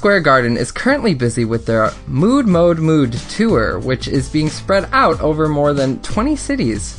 [0.00, 4.88] Square Garden is currently busy with their Mode Mood Mode tour, which is being spread
[4.92, 6.96] out over more than 20 cities.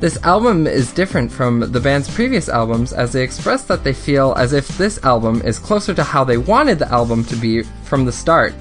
[0.00, 4.32] This album is different from the band's previous albums as they express that they feel
[4.38, 8.06] as if this album is closer to how they wanted the album to be from
[8.06, 8.54] the start.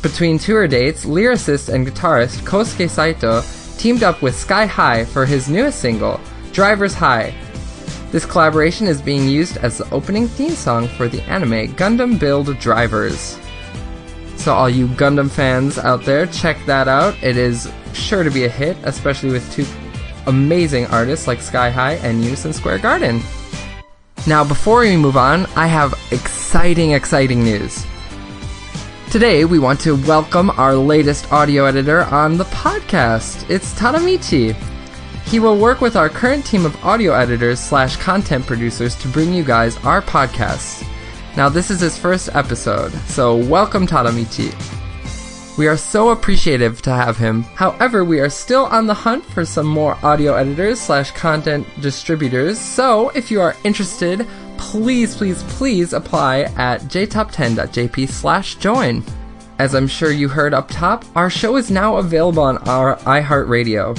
[0.00, 3.42] Between tour dates, lyricist and guitarist Kosuke Saito
[3.78, 6.20] teamed up with SKY-HI for his newest single,
[6.52, 7.34] Diver's High,
[8.14, 12.46] this collaboration is being used as the opening theme song for the anime Gundam Build
[12.60, 13.36] Divers.
[14.36, 17.20] So, all you Gundam fans out there, check that out.
[17.24, 19.66] It is sure to be a hit, especially with two
[20.28, 23.20] amazing artists like SKY-HI and Unison Square Garden.
[24.28, 27.84] Now, before we move on, I have exciting, exciting news.
[29.10, 33.50] Today, we want to welcome our latest audio editor on the podcast.
[33.50, 34.54] It's Tadamichi.
[35.34, 39.34] He will work with our current team of audio editors slash content producers to bring
[39.34, 40.86] you guys our podcasts.
[41.36, 44.54] Now, this is his first episode, so welcome, Tadamichi.
[45.58, 47.42] We are so appreciative to have him.
[47.42, 52.56] However, we are still on the hunt for some more audio editors slash content distributors,
[52.56, 59.02] so if you are interested, please, please, please apply at jtop10.jp slash join.
[59.58, 63.98] As I'm sure you heard up top, our show is now available on our iHeartRadio.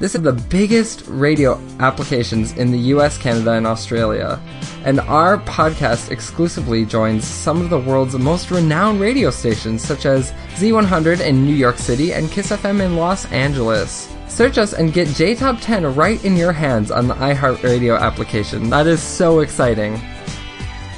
[0.00, 4.40] This is the biggest radio applications in the US, Canada, and Australia.
[4.84, 10.30] And our podcast exclusively joins some of the world's most renowned radio stations, such as
[10.54, 14.08] Z100 in New York City and Kiss FM in Los Angeles.
[14.28, 18.70] Search us and get J Top 10 right in your hands on the iHeartRadio application.
[18.70, 20.00] That is so exciting.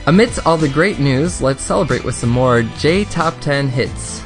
[0.08, 4.22] Amidst all the great news, let's celebrate with some more J Top 10 hits.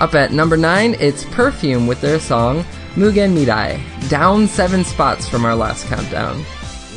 [0.00, 2.64] Up at number 9, it's Perfume with their song
[2.96, 6.44] Mugen Mirai, down 7 spots from our last countdown.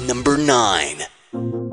[0.05, 1.66] Number 9.「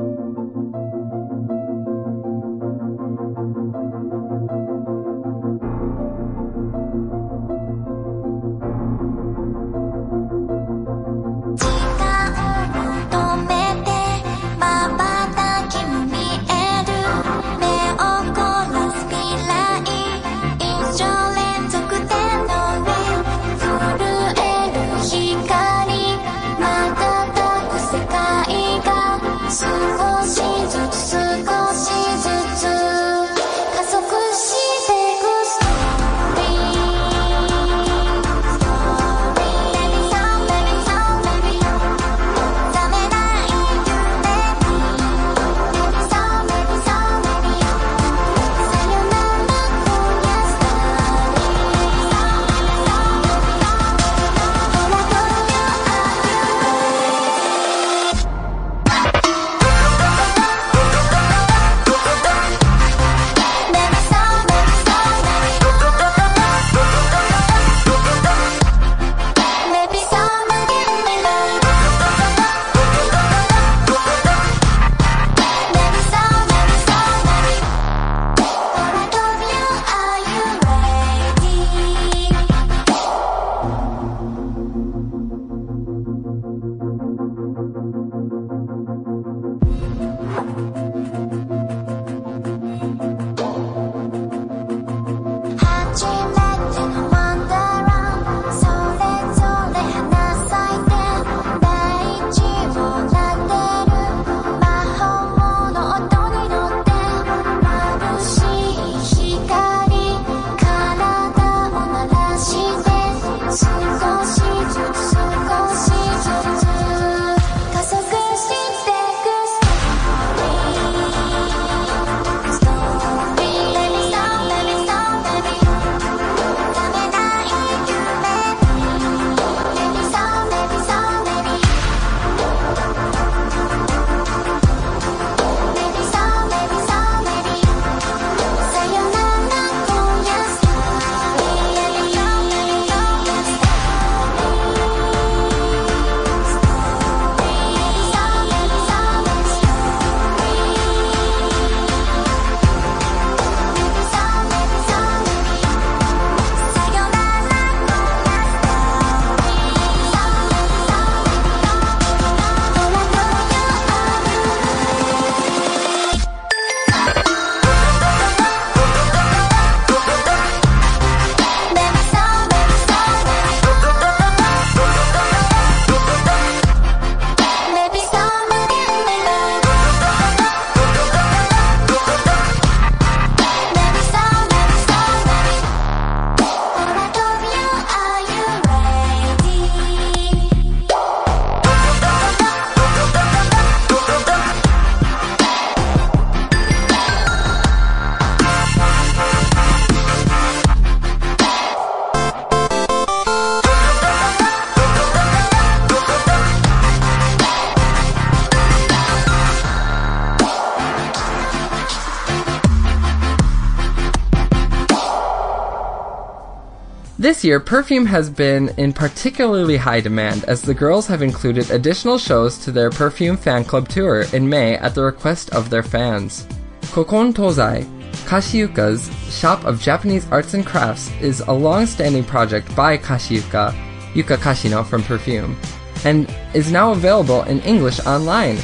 [217.24, 222.18] This year, perfume has been in particularly high demand as the girls have included additional
[222.18, 226.46] shows to their perfume fan club tour in May at the request of their fans.
[226.92, 227.88] Kokon Tozai,
[228.26, 233.72] Kashiyuka's Shop of Japanese Arts and Crafts is a long-standing project by Kashiyuka,
[234.12, 235.58] Yuka Kashino from Perfume,
[236.04, 238.58] and is now available in English online.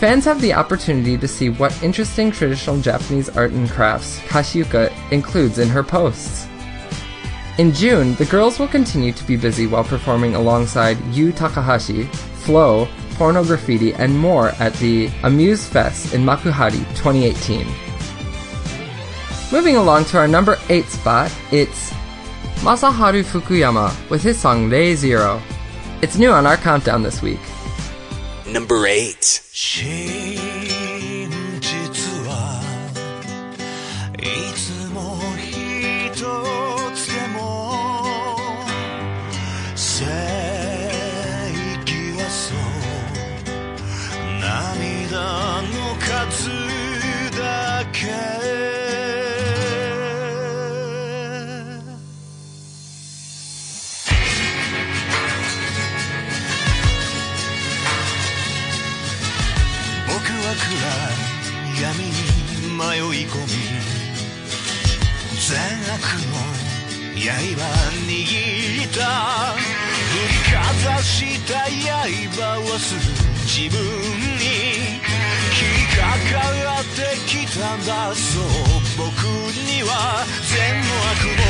[0.00, 5.58] Fans have the opportunity to see what interesting traditional Japanese art and crafts Kashiyuka includes
[5.58, 6.48] in her posts.
[7.58, 12.04] In June, the girls will continue to be busy while performing alongside Yu Takahashi,
[12.44, 17.66] Flo, Porno Graffitti, and more at the Amuse Fest in Makuhari 2018.
[19.50, 21.90] Moving along to our number 8 spot, it's
[22.60, 25.40] Masaharu Fukuyama with his song Day Zero.
[26.02, 27.40] It's new on our countdown this week.
[28.46, 29.40] Number 8.
[29.50, 30.75] She-
[67.26, 69.02] 握った
[69.56, 73.00] 振りかざした刃をする
[73.42, 73.82] 自分
[74.38, 74.46] に
[75.50, 78.44] 引っかかってきたんだそう
[78.96, 81.42] 僕には善も悪も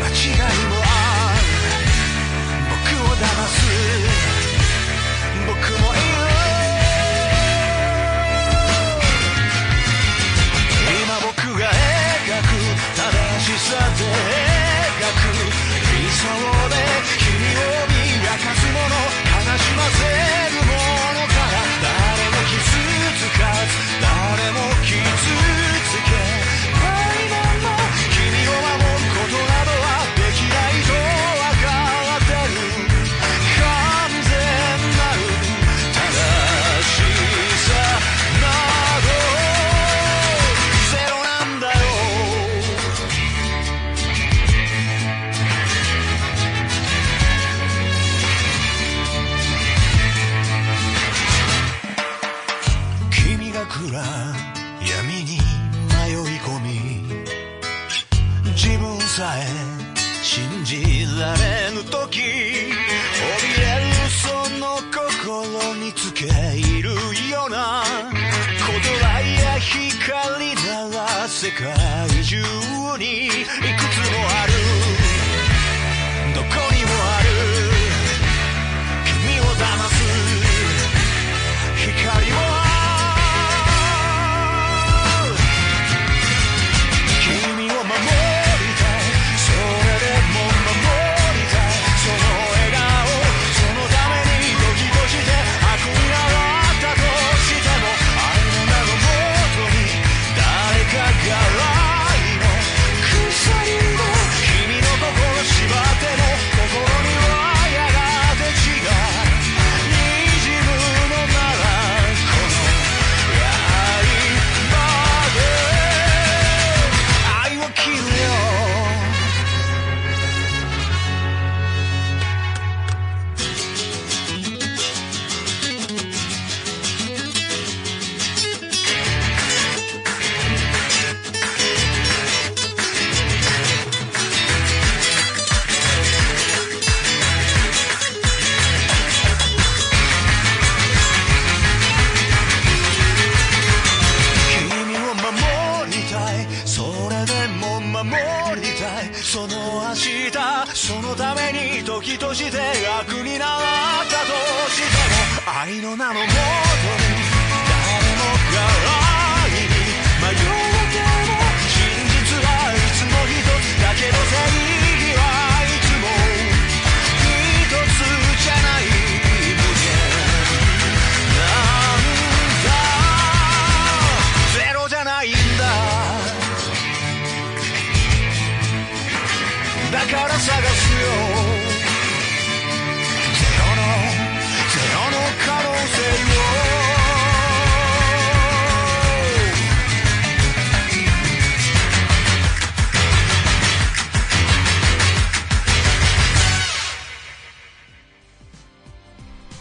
[0.00, 1.52] 間違いもある
[2.70, 3.58] 僕を騙す
[5.46, 5.52] 僕
[5.82, 6.09] も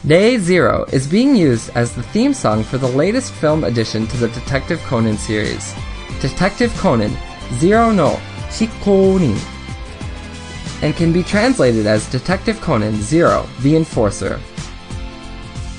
[0.10, 4.18] Day Zero is being used as the theme song for the latest film addition to
[4.18, 5.76] the Detective Conan series,
[6.20, 7.16] Detective Conan
[7.60, 9.38] Zero no Shikkonin,
[10.82, 14.40] and can be translated as Detective Conan Zero, the Enforcer.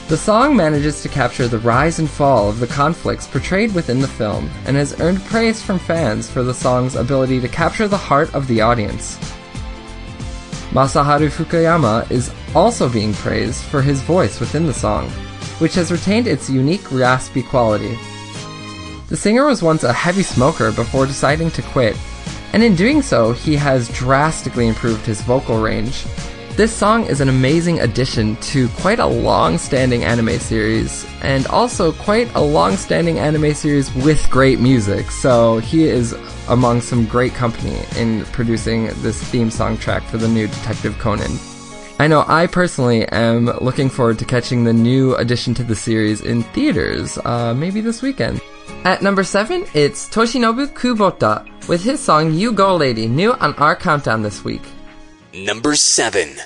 [0.06, 4.06] The song manages to capture the rise and fall of the conflicts portrayed within the
[4.06, 8.32] film and has earned praise from fans for the song's ability to capture the heart
[8.32, 9.18] of the audience.
[10.70, 15.08] Masaharu Fukuyama is also being praised for his voice within the song,
[15.58, 17.96] which has retained its unique raspy quality.
[19.08, 21.96] The singer was once a heavy smoker before deciding to quit,
[22.52, 26.04] and in doing so, he has drastically improved his vocal range.
[26.56, 31.92] This song is an amazing addition to quite a long standing anime series, and also
[31.92, 36.14] quite a long standing anime series with great music, so he is
[36.48, 41.49] among some great company in producing this theme song track for the new Detective Conan.
[42.00, 46.22] I know I personally am looking forward to catching the new addition to the series
[46.22, 48.40] in theaters, uh, maybe this weekend.
[48.84, 53.76] At number 7, it's Toshinobu Kubota with his song You Go Lady, new on our
[53.76, 54.62] countdown this week.
[55.34, 56.38] Number 7.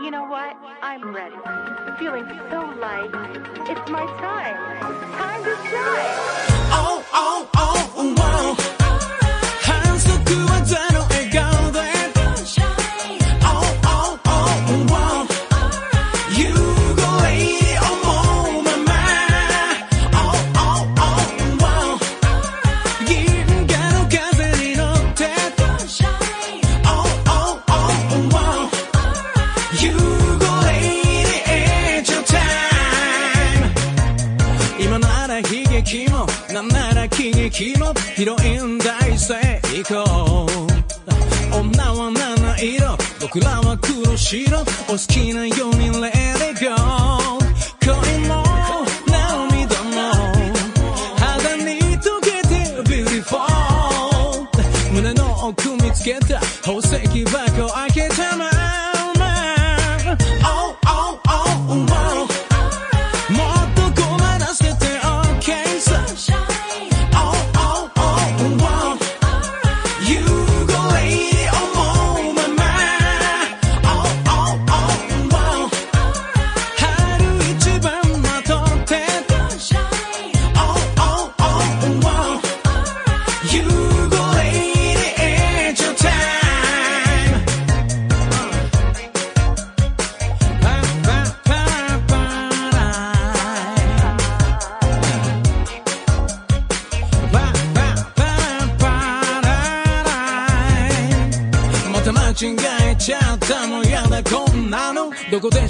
[0.00, 0.56] You know what?
[0.82, 1.36] I'm ready.
[2.00, 3.12] Feeling so light.
[3.70, 5.12] It's my time.
[5.12, 6.51] Time to shine.
[35.32, 39.34] ら悲劇もなんなら喜劇もヒロイン大成
[39.80, 40.04] 功
[41.50, 46.10] 女は七色僕らは黒白お好きなように Let
[46.50, 46.74] it go
[47.80, 47.94] 恋
[48.28, 48.44] も
[49.06, 49.96] 涙も
[51.16, 52.52] 肌に溶けて
[52.84, 53.40] Beautiful
[54.92, 57.51] 胸の奥見つけた宝石箱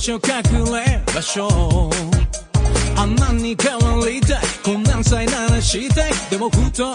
[0.03, 1.88] 所隠れ場所。
[2.97, 6.93] あんなに変わりたいこんなんさえならしたいでも布団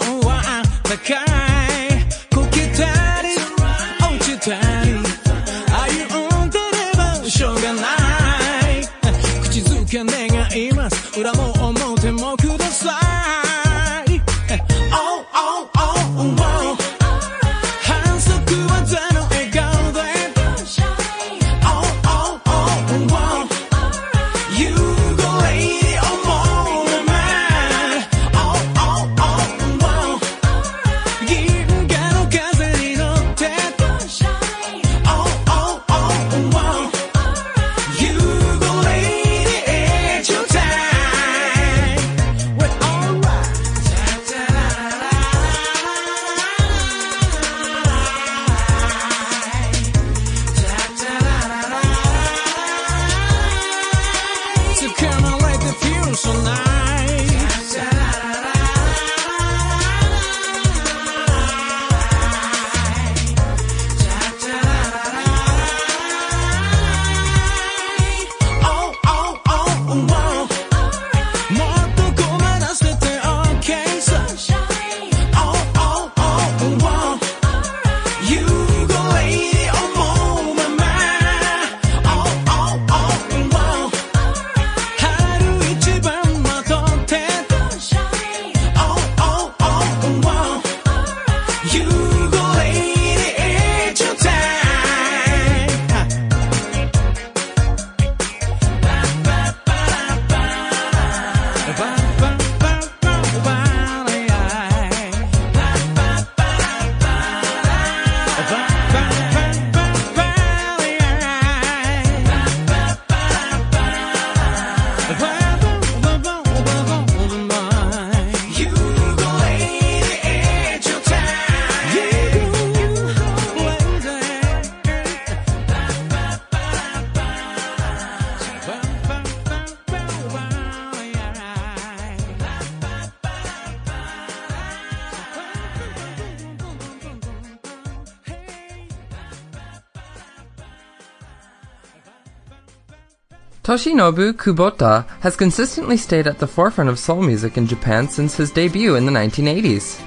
[143.68, 148.50] Toshinobu Kubota has consistently stayed at the forefront of soul music in Japan since his
[148.50, 150.02] debut in the 1980s.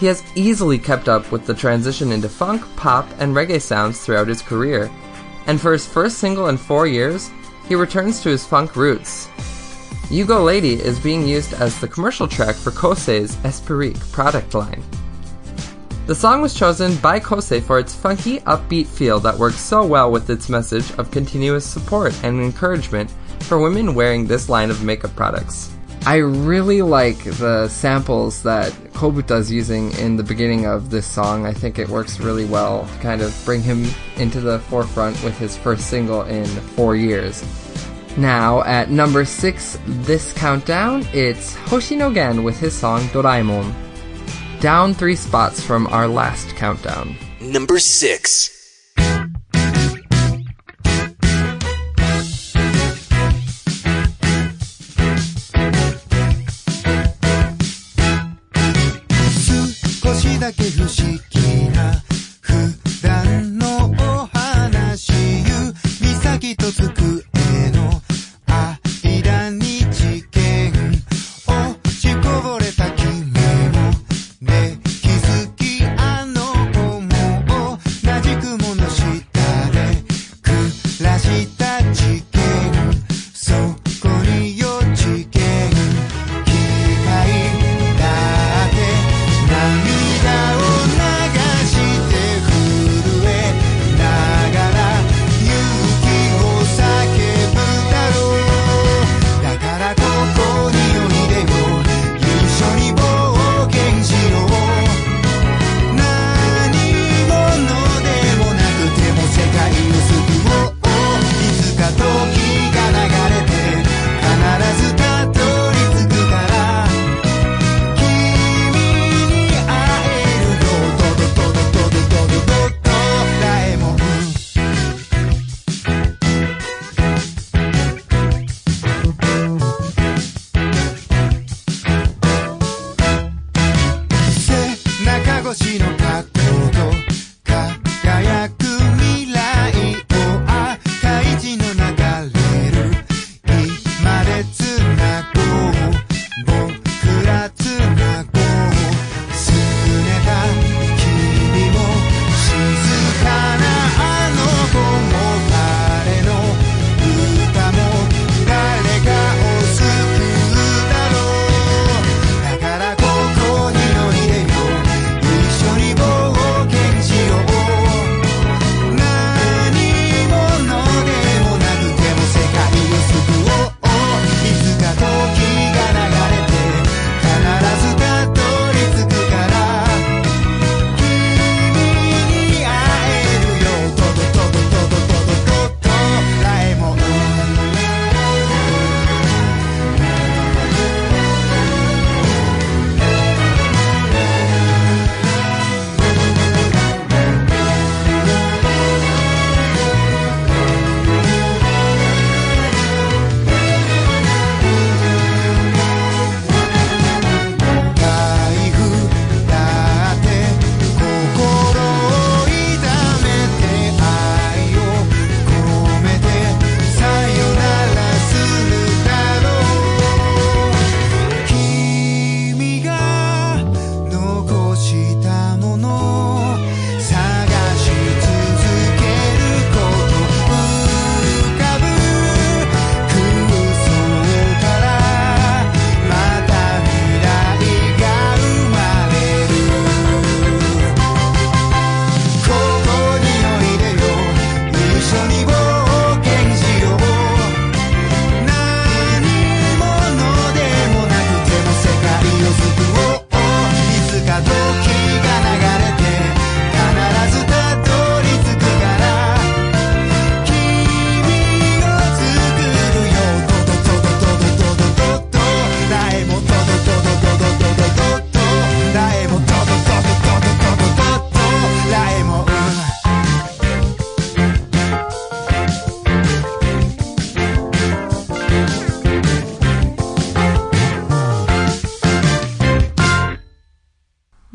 [0.00, 4.26] He has easily kept up with the transition into funk, pop, and reggae sounds throughout
[4.26, 4.90] his career,
[5.46, 7.30] and for his first single in four years,
[7.68, 9.28] he returns to his funk roots.
[10.10, 14.82] You Go Lady is being used as the commercial track for Kosé's Esprique product line.
[16.06, 20.12] The song was chosen by Kosé for its funky, upbeat feel that works so well
[20.12, 25.16] with its message of continuous support and encouragement for women wearing this line of makeup
[25.16, 25.72] products.
[26.06, 31.44] I really like the samples that Kobuta's using in the beginning of this song.
[31.44, 33.84] I think it works really well to kind of bring him
[34.16, 37.44] into the forefront with his first single in four years.
[38.16, 43.74] Now, at number six this countdown, it's Hoshino Gen with his song Doraemon
[44.60, 47.16] down three spots from our last countdown.
[47.40, 48.55] Number six.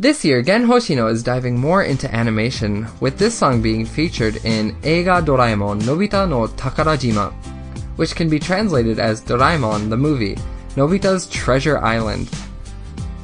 [0.02, 4.74] This year, Gen Hoshino is diving more into animation, with this song being featured in
[4.82, 7.32] Eiga Doraemon Nobita no Takarajima,
[7.98, 10.36] which can be translated as Doraemon the movie,
[10.76, 12.32] Nobita's Treasure Island.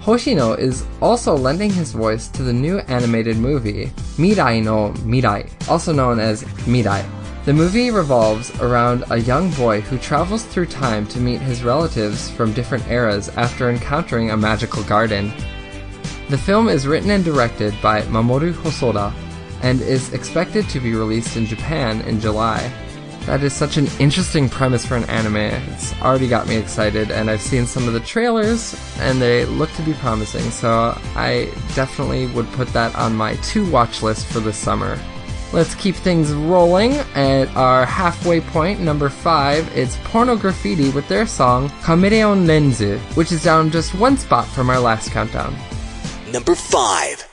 [0.03, 3.87] Hoshino is also lending his voice to the new animated movie,
[4.17, 7.03] Mirai no Mirai, also known as Mirai.
[7.45, 12.29] The movie revolves around a young boy who travels through time to meet his relatives
[12.29, 15.33] from different eras after encountering a magical garden.
[16.29, 19.13] The film is written and directed by Mamoru Hosoda
[19.61, 22.69] and is expected to be released in Japan in July.
[23.27, 25.37] That is such an interesting premise for an anime.
[25.37, 29.71] It's already got me excited, and I've seen some of the trailers, and they look
[29.73, 34.41] to be promising, so I definitely would put that on my to watch list for
[34.41, 34.99] this summer.
[35.53, 39.65] Let's keep things rolling at our halfway point, number five.
[39.77, 44.69] It's Porno Graffitti with their song Kamereon Lenzu, which is down just one spot from
[44.69, 45.55] our last countdown
[46.31, 47.26] number five.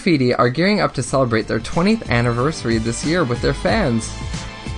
[0.00, 4.10] Porno Graffitti are gearing up to celebrate their 20th anniversary this year with their fans.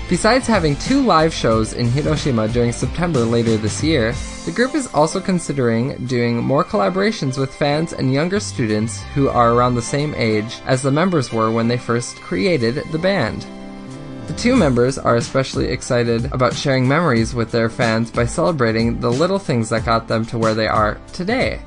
[0.09, 4.89] Besides having two live shows in Hiroshima during September later this year, the group is
[4.93, 10.15] also considering doing more collaborations with fans and younger students who are around the same
[10.17, 13.47] age as the members were when they first created the band.
[14.27, 19.11] The two members are especially excited about sharing memories with their fans by celebrating the
[19.11, 21.61] little things that got them to where they are today.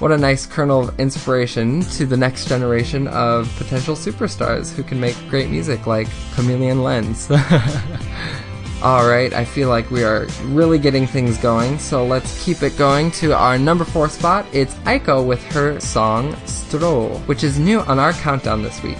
[0.00, 4.98] What a nice kernel of inspiration to the next generation of potential superstars who can
[4.98, 7.30] make great music like Chameleon Lens.
[8.82, 13.12] Alright, I feel like we are really getting things going, so let's keep it going
[13.12, 14.46] to our number four spot.
[14.52, 18.98] It's Aiko with her song Straw, which is new on our countdown this week.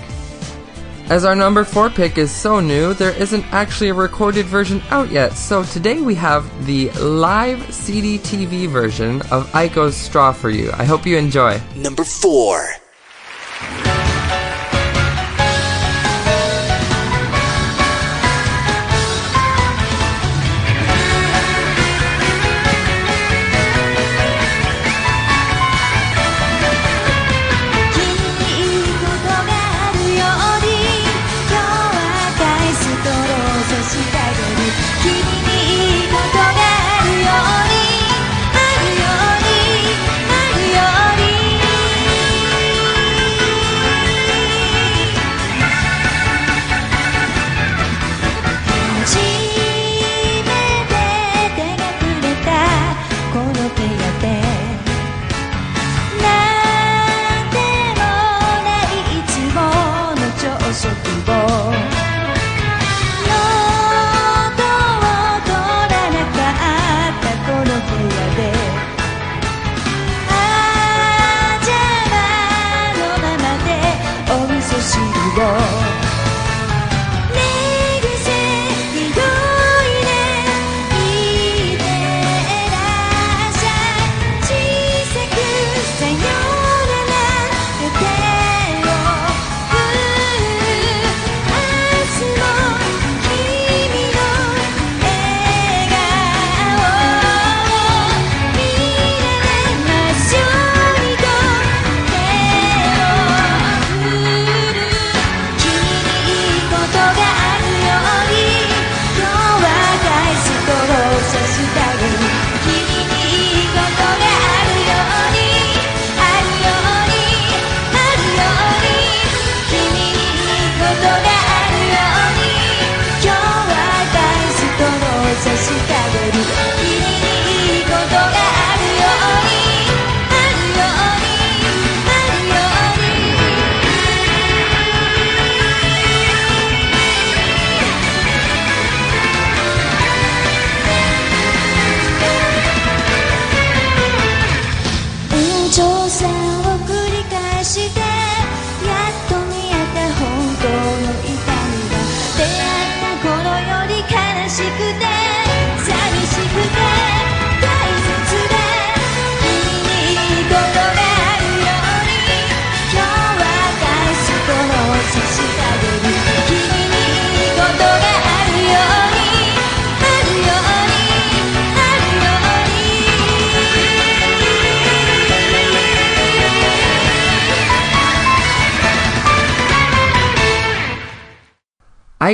[1.10, 5.10] As our number four pick is so new, there isn't actually a recorded version out
[5.10, 10.70] yet, so today we have the live CDTV version of Aiko's Straw for you.
[10.72, 11.60] I hope you enjoy.
[11.76, 12.83] Number 4.「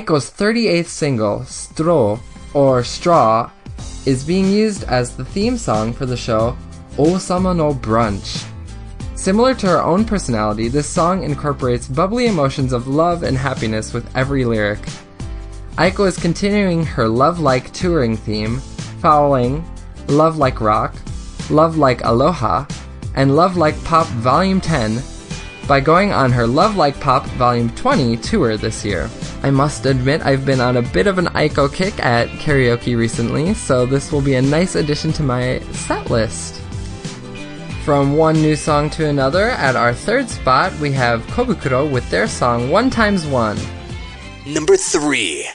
[0.01, 2.21] Aiko's 38th single, Stro,
[2.55, 3.51] or Straw,
[4.07, 6.57] is being used as the theme song for the show
[6.97, 8.47] Osama no Brunch.
[9.15, 14.09] Similar to her own personality, this song incorporates bubbly emotions of love and happiness with
[14.17, 14.81] every lyric.
[15.77, 18.57] Aiko is continuing her love like touring theme,
[19.03, 19.63] following
[20.09, 20.95] Love Like Rock,
[21.51, 22.65] Love Like Aloha,
[23.17, 25.03] and Love Like Pop Volume 10
[25.67, 29.09] by going on her Love Like Pop Volume 20 tour this year.
[29.43, 33.55] I must admit, I've been on a bit of an Aiko kick at karaoke recently,
[33.55, 36.61] so this will be a nice addition to my set list.
[37.85, 42.27] From one new song to another, at our third spot, we have Kobukuro with their
[42.27, 43.59] song One Times One.
[44.47, 45.47] Number 3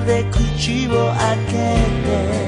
[0.00, 2.47] で口を開けて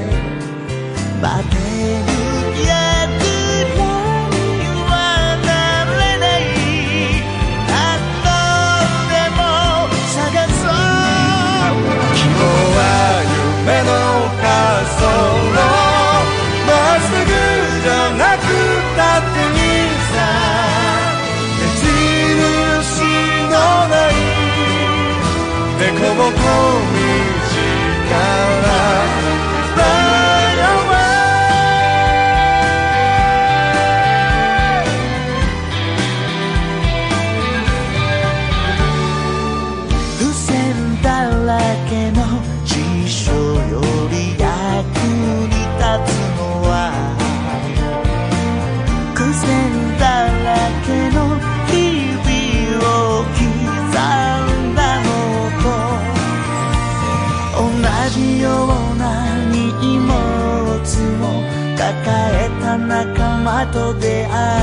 [63.61, 64.60] zapatos de.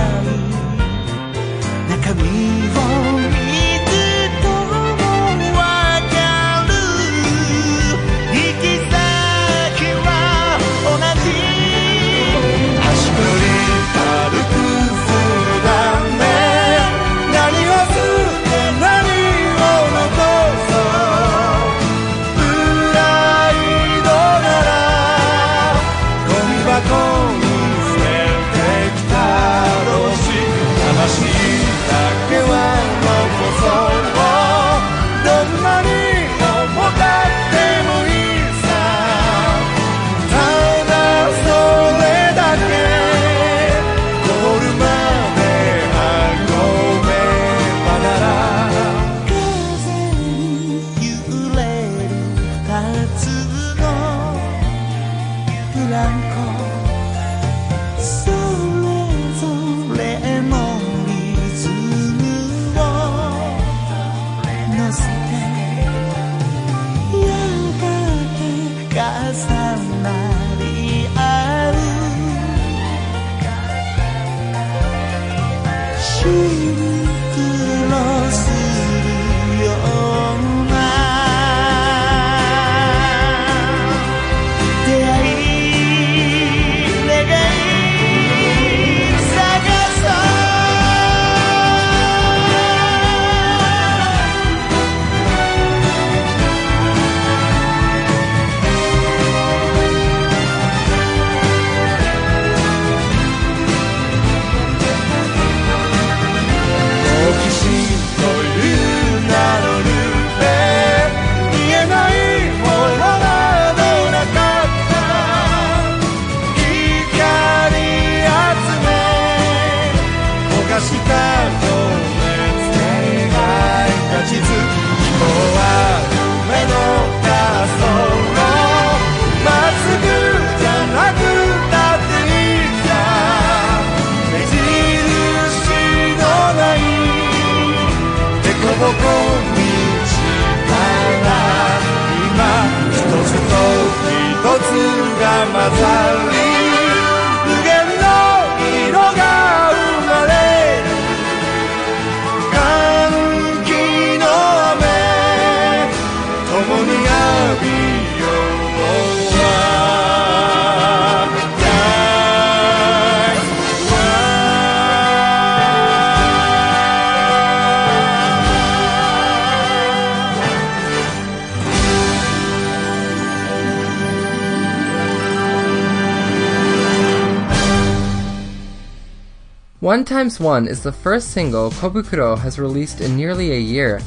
[180.07, 184.01] Times One is the first single Kobukuro has released in nearly a year.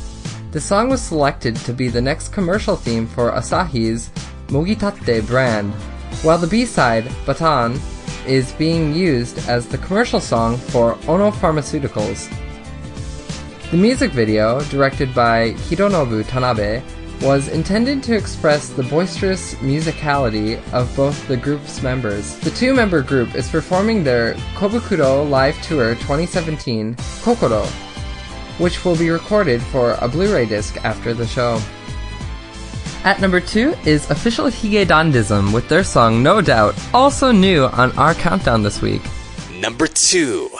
[0.50, 4.08] The song was selected to be the next commercial theme for Asahi's
[4.46, 5.74] Mogitatte brand,
[6.22, 7.78] while the B-side, Batan,
[8.26, 12.32] is being used as the commercial song for Ono Pharmaceuticals.
[13.70, 16.82] The music video, directed by Hironobu Tanabe,
[17.22, 22.38] was intended to express the boisterous musicality of both the group's members.
[22.40, 27.64] The two member group is performing their Kobukuro Live Tour 2017, Kokoro,
[28.58, 31.60] which will be recorded for a Blu ray disc after the show.
[33.04, 37.92] At number two is Official Hige Dandism with their song No Doubt, also new on
[37.98, 39.02] our countdown this week.
[39.58, 40.50] Number two.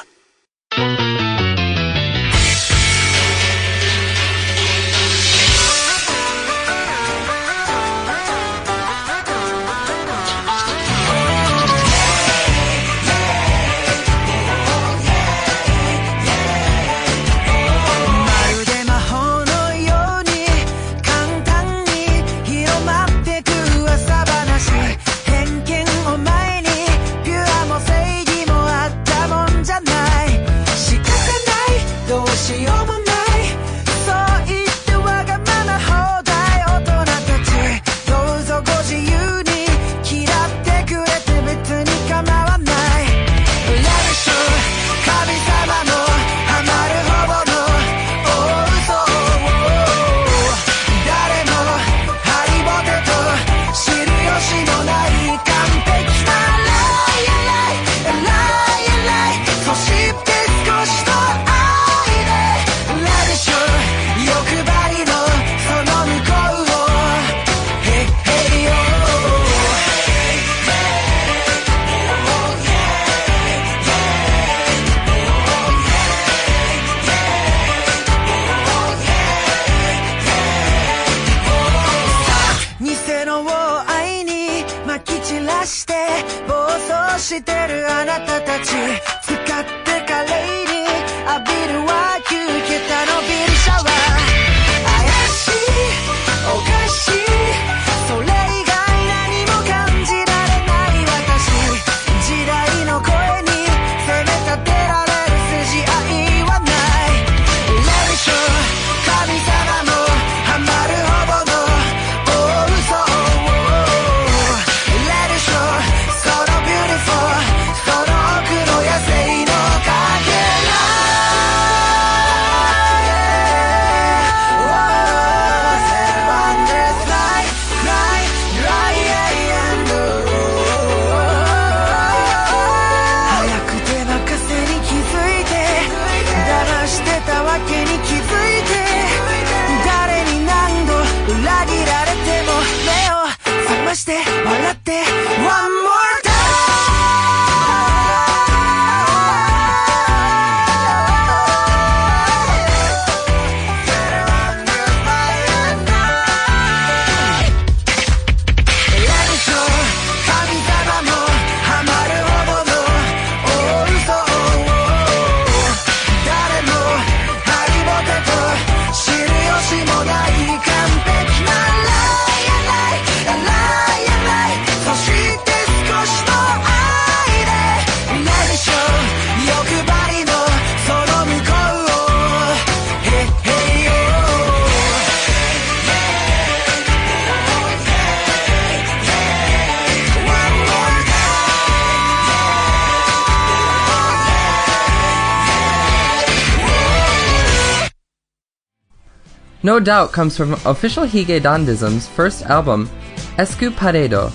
[199.63, 202.89] No Doubt comes from Official Hige Dandism's first album,
[203.37, 204.33] Escaparade.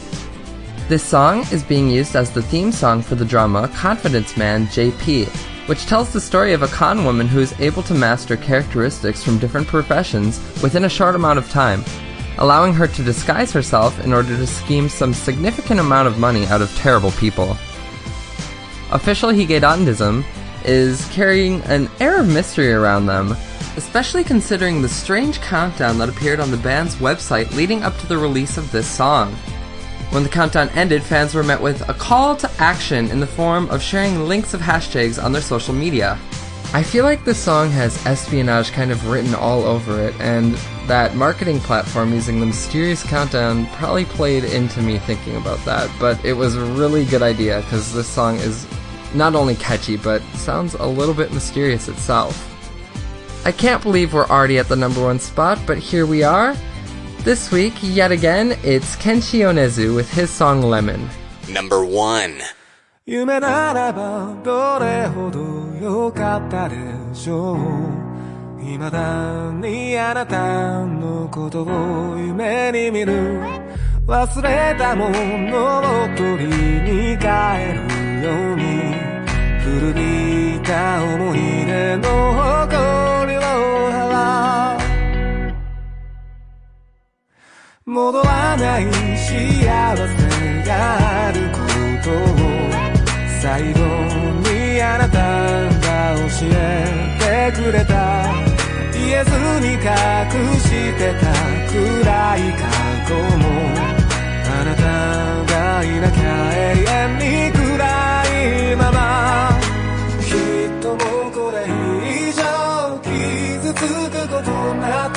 [0.88, 5.28] This song is being used as the theme song for the drama Confidence Man JP,
[5.68, 9.40] which tells the story of a con woman who is able to master characteristics from
[9.40, 11.84] different professions within a short amount of time,
[12.38, 16.62] allowing her to disguise herself in order to scheme some significant amount of money out
[16.62, 17.58] of terrible people.
[18.92, 20.24] Official Hige Dandism
[20.66, 23.36] is carrying an air of mystery around them,
[23.78, 28.18] especially considering the strange countdown that appeared on the band's website leading up to the
[28.18, 29.34] release of this song.
[30.12, 33.70] When the countdown ended, fans were met with a call to action in the form
[33.70, 36.18] of sharing links of hashtags on their social media.
[36.74, 40.56] I feel like this song has espionage kind of written all over it, and
[40.88, 45.90] that marketing platform using the mysterious countdown probably played into me thinking about that.
[46.00, 48.68] But it was a really good idea because this song is
[49.14, 52.55] not only catchy, but sounds a little bit mysterious itself.
[53.46, 56.56] I can't believe we're already at the number one spot, but here we are.
[57.20, 61.08] This week, yet again, it's Kenshi Yonezu with his song Lemon.
[61.48, 62.42] Number one.
[63.08, 65.40] 夢ならばどれほど
[65.80, 66.76] 良かったで
[67.14, 73.42] しょう未だにあなたのことを夢に見る
[74.08, 77.28] 忘れたものを取りに帰
[77.74, 78.96] るように
[79.62, 82.34] 古びた思い出の
[82.66, 83.25] 誇り
[83.58, 83.60] を
[83.92, 84.80] 払う
[87.86, 88.86] 戻らない
[89.16, 90.14] 幸せ
[90.68, 90.72] が
[91.28, 91.60] あるこ
[92.04, 92.46] とを
[93.42, 93.80] 最後
[94.50, 95.18] にあなた
[95.86, 96.54] が教え
[97.20, 97.94] てくれた
[98.92, 99.30] 言えず
[99.62, 99.80] に隠
[100.60, 100.64] し
[100.98, 101.26] てた
[101.72, 102.64] 暗い過
[103.08, 103.44] 去も
[104.48, 104.82] あなた
[105.54, 105.54] が
[105.84, 107.86] いなきゃ永遠に暗
[108.72, 109.00] いまま
[110.22, 111.00] きっとも
[111.32, 112.25] これ以上
[113.74, 115.16] 傷つくことなど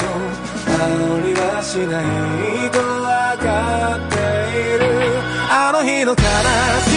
[0.66, 0.86] あ
[1.22, 2.04] りはしない
[2.70, 3.46] と分か
[3.96, 4.16] って
[4.56, 4.82] いる。
[5.50, 6.87] あの日の悲し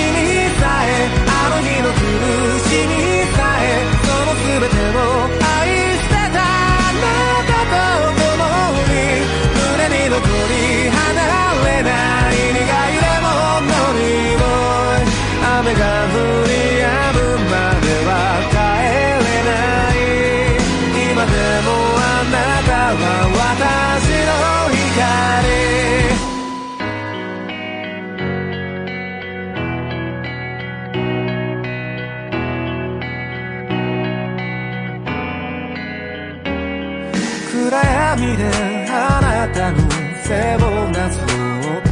[40.32, 41.26] 背をなぞっ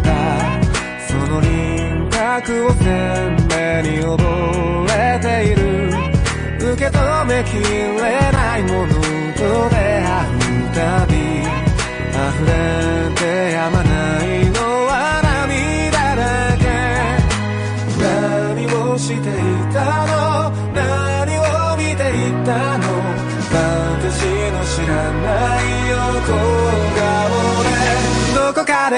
[0.01, 0.07] た。
[1.09, 4.15] その輪郭を鮮明に覚
[4.93, 5.59] えている。
[6.71, 8.93] 受け止めきれないもの
[9.33, 9.88] と出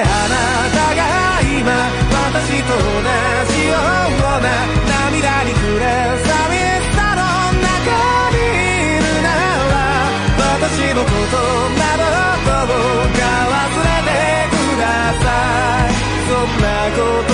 [0.04, 0.36] あな
[0.74, 1.02] たが
[1.42, 1.70] 今
[2.12, 2.82] 私と同
[3.54, 4.50] じような
[4.90, 5.86] 涙に暮れ
[6.18, 7.22] 寂しさの
[7.62, 7.70] 中
[8.32, 9.30] にいるな
[9.72, 9.76] ら
[10.40, 11.36] 私のこと
[11.78, 12.04] など
[12.68, 13.22] どうか
[13.52, 14.84] 忘れてくだ
[15.20, 15.26] さ
[15.88, 15.94] い
[16.30, 17.31] そんなこと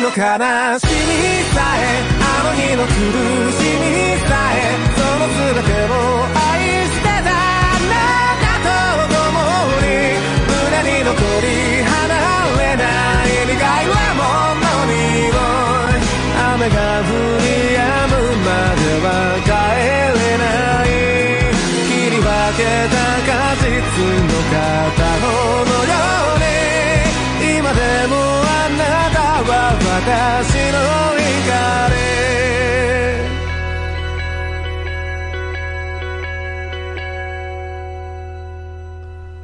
[0.00, 0.22] の悲しみ
[1.52, 2.90] さえあの日の苦
[3.52, 3.59] しみ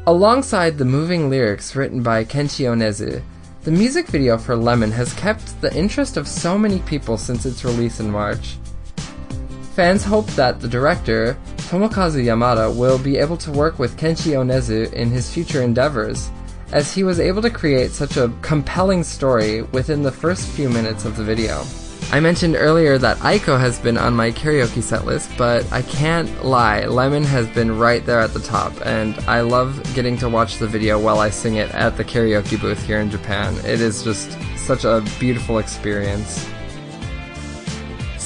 [0.08, 3.20] Alongside the moving lyrics written by Kenshi Yonezu,
[3.64, 7.64] the music video for Lemon has kept the interest of so many people since its
[7.64, 8.56] release in March.
[9.74, 14.92] Fans hope that the director, Tomokazu Yamada, will be able to work with Kenshi Yonezu
[14.92, 16.30] in his future endeavors,
[16.70, 21.04] as he was able to create such a compelling story within the first few minutes
[21.04, 21.64] of the video.
[22.12, 26.44] I mentioned earlier that Aiko has been on my karaoke set list, but I can't
[26.44, 30.58] lie, Lemon has been right there at the top, and I love getting to watch
[30.58, 33.56] the video while I sing it at the karaoke booth here in Japan.
[33.66, 36.48] It is just such a beautiful experience.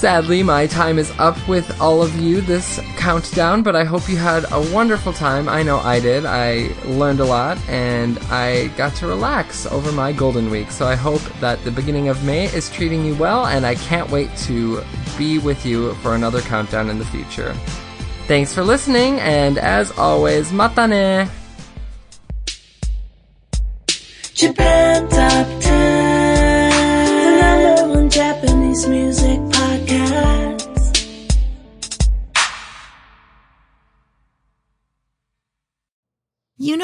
[0.00, 4.16] Sadly, my time is up with all of you this countdown, but I hope you
[4.16, 5.46] had a wonderful time.
[5.46, 6.24] I know I did.
[6.24, 10.70] I learned a lot and I got to relax over my golden week.
[10.70, 14.08] So I hope that the beginning of May is treating you well, and I can't
[14.08, 14.82] wait to
[15.18, 17.52] be with you for another countdown in the future.
[18.26, 21.28] Thanks for listening, and as always, mata ne!
[24.32, 25.59] Japan Top